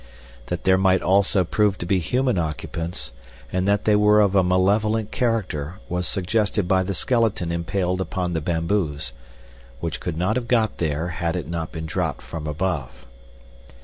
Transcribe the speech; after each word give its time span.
That 0.47 0.63
there 0.63 0.79
might 0.79 1.03
also 1.03 1.43
prove 1.45 1.77
to 1.77 1.85
be 1.85 1.99
human 1.99 2.39
occupants 2.39 3.11
and 3.51 3.67
that 3.67 3.85
they 3.85 3.95
were 3.95 4.19
of 4.19 4.33
a 4.33 4.41
malevolent 4.43 5.11
character 5.11 5.75
was 5.89 6.07
suggested 6.07 6.67
by 6.67 6.81
the 6.81 6.95
skeleton 6.95 7.51
impaled 7.51 8.01
upon 8.01 8.33
the 8.33 8.41
bamboos, 8.41 9.13
which 9.79 9.99
could 9.99 10.17
not 10.17 10.37
have 10.37 10.47
got 10.47 10.79
there 10.79 11.09
had 11.09 11.35
it 11.35 11.47
not 11.47 11.71
been 11.71 11.85
dropped 11.85 12.23
from 12.23 12.47
above. 12.47 13.05